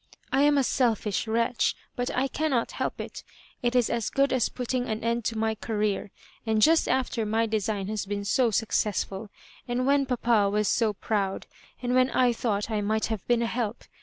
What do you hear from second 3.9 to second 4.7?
good as